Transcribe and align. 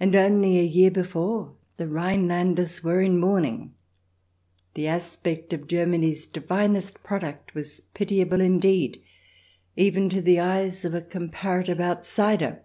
And 0.00 0.16
only 0.16 0.58
a 0.58 0.62
year 0.62 0.90
before 0.90 1.52
the 1.76 1.86
Rhinelanders 1.86 2.82
were 2.82 3.02
in 3.02 3.20
mourning. 3.20 3.74
The 4.72 4.86
aspect 4.86 5.52
of 5.52 5.66
Germany's 5.66 6.24
divinest 6.24 7.02
product 7.02 7.54
was 7.54 7.82
pitiable 7.92 8.40
indeed, 8.40 9.02
even 9.76 10.08
to 10.08 10.22
the 10.22 10.40
eyes 10.40 10.86
of 10.86 10.94
a 10.94 11.02
comparative 11.02 11.78
outsider. 11.78 12.62